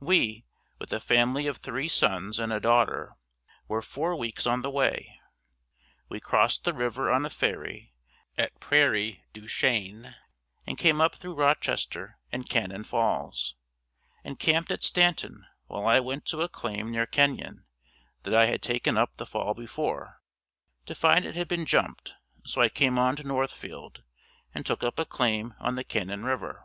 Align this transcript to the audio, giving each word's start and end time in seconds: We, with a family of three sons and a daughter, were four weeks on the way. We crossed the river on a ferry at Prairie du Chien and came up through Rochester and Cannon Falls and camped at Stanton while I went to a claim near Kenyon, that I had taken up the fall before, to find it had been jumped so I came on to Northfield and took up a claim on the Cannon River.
We, 0.00 0.44
with 0.80 0.92
a 0.92 0.98
family 0.98 1.46
of 1.46 1.58
three 1.58 1.86
sons 1.86 2.40
and 2.40 2.52
a 2.52 2.58
daughter, 2.58 3.14
were 3.68 3.82
four 3.82 4.16
weeks 4.16 4.44
on 4.44 4.62
the 4.62 4.68
way. 4.68 5.20
We 6.08 6.18
crossed 6.18 6.64
the 6.64 6.72
river 6.74 7.08
on 7.08 7.24
a 7.24 7.30
ferry 7.30 7.94
at 8.36 8.58
Prairie 8.58 9.22
du 9.32 9.46
Chien 9.46 10.16
and 10.66 10.76
came 10.76 11.00
up 11.00 11.14
through 11.14 11.36
Rochester 11.36 12.18
and 12.32 12.48
Cannon 12.48 12.82
Falls 12.82 13.54
and 14.24 14.40
camped 14.40 14.72
at 14.72 14.82
Stanton 14.82 15.46
while 15.68 15.86
I 15.86 16.00
went 16.00 16.26
to 16.30 16.42
a 16.42 16.48
claim 16.48 16.90
near 16.90 17.06
Kenyon, 17.06 17.64
that 18.24 18.34
I 18.34 18.46
had 18.46 18.62
taken 18.62 18.98
up 18.98 19.16
the 19.16 19.24
fall 19.24 19.54
before, 19.54 20.20
to 20.86 20.96
find 20.96 21.24
it 21.24 21.36
had 21.36 21.46
been 21.46 21.64
jumped 21.64 22.12
so 22.44 22.60
I 22.60 22.68
came 22.68 22.98
on 22.98 23.14
to 23.14 23.22
Northfield 23.22 24.02
and 24.52 24.66
took 24.66 24.82
up 24.82 24.98
a 24.98 25.04
claim 25.04 25.54
on 25.60 25.76
the 25.76 25.84
Cannon 25.84 26.24
River. 26.24 26.64